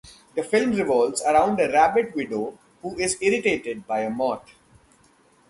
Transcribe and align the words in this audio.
The 0.33 0.41
film 0.41 0.71
revolves 0.71 1.21
around 1.21 1.59
a 1.59 1.71
rabbit 1.71 2.15
widow 2.15 2.57
who 2.81 2.97
is 2.97 3.21
irritated 3.21 3.85
by 3.85 3.99
a 3.99 4.09
moth. 4.09 4.55